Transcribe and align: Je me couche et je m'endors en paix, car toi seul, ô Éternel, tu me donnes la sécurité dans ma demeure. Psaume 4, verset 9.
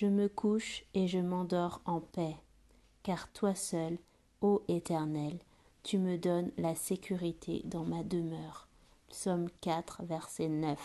Je 0.00 0.06
me 0.06 0.28
couche 0.28 0.84
et 0.94 1.08
je 1.08 1.18
m'endors 1.18 1.80
en 1.84 1.98
paix, 1.98 2.36
car 3.02 3.32
toi 3.32 3.56
seul, 3.56 3.98
ô 4.40 4.62
Éternel, 4.68 5.40
tu 5.82 5.98
me 5.98 6.16
donnes 6.16 6.52
la 6.56 6.76
sécurité 6.76 7.62
dans 7.64 7.82
ma 7.82 8.04
demeure. 8.04 8.68
Psaume 9.08 9.48
4, 9.60 10.04
verset 10.04 10.50
9. 10.50 10.78